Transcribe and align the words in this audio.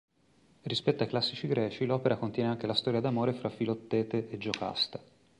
Rispetto 0.63 1.03
ai 1.03 1.09
classici 1.09 1.45
greci, 1.47 1.85
l'opera 1.85 2.17
contiene 2.17 2.49
anche 2.49 2.65
la 2.65 2.73
storia 2.73 2.99
d'amore 3.01 3.35
tra 3.37 3.51
Filottete 3.51 4.29
e 4.31 4.37
Giocasta. 4.39 4.99